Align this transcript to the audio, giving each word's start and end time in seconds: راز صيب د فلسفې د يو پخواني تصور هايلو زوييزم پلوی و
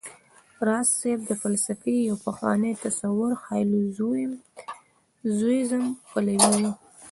راز 0.67 0.87
صيب 0.99 1.19
د 1.29 1.31
فلسفې 1.41 1.95
د 2.01 2.05
يو 2.09 2.15
پخواني 2.27 2.71
تصور 2.85 3.31
هايلو 3.45 3.79
زوييزم 5.39 5.83
پلوی 6.09 6.55
و 6.69 6.73